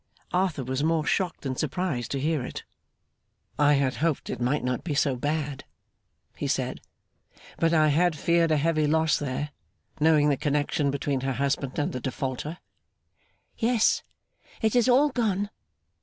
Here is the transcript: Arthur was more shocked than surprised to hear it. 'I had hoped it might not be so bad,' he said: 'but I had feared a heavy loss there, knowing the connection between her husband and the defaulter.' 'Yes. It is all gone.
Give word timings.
Arthur 0.33 0.63
was 0.63 0.83
more 0.83 1.05
shocked 1.05 1.41
than 1.41 1.55
surprised 1.55 2.09
to 2.09 2.19
hear 2.19 2.41
it. 2.43 2.63
'I 3.59 3.73
had 3.73 3.93
hoped 3.97 4.31
it 4.31 4.41
might 4.41 4.63
not 4.63 4.83
be 4.83 4.95
so 4.95 5.15
bad,' 5.15 5.63
he 6.35 6.47
said: 6.47 6.81
'but 7.59 7.71
I 7.71 7.89
had 7.89 8.15
feared 8.17 8.49
a 8.49 8.57
heavy 8.57 8.87
loss 8.87 9.19
there, 9.19 9.51
knowing 9.99 10.29
the 10.29 10.37
connection 10.37 10.89
between 10.89 11.21
her 11.21 11.33
husband 11.33 11.77
and 11.77 11.93
the 11.93 11.99
defaulter.' 12.01 12.57
'Yes. 13.59 14.01
It 14.59 14.75
is 14.75 14.89
all 14.89 15.09
gone. 15.09 15.51